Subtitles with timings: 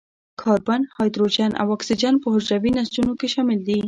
[0.41, 3.77] کاربن، هایدروجن او اکسیجن په حجروي نسجونو کې شامل دي.